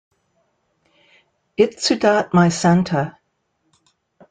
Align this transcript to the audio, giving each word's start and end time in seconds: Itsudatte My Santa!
Itsudatte 1.63 2.33
My 2.33 2.49
Santa! 2.49 3.19